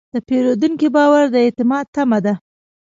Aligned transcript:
د 0.13 0.15
پیرودونکي 0.27 0.87
باور 0.95 1.25
د 1.31 1.35
اعتماد 1.45 1.85
تمه 1.95 2.19
ده. 2.25 2.33